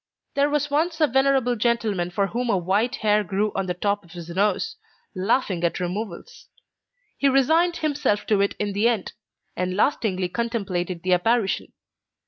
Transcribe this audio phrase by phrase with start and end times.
[0.33, 4.03] There was once a venerable gentleman for whom a white hair grew on the cop
[4.03, 4.75] of his nose,
[5.15, 6.47] laughing at removals.
[7.19, 9.13] He resigned himself to it in the end,
[9.55, 11.71] and lastingly contemplated the apparition.